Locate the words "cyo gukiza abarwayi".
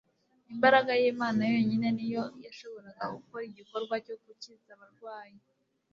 4.05-5.37